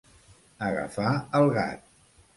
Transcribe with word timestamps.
Agafar 0.69 1.11
el 1.41 1.55
gat. 1.59 1.89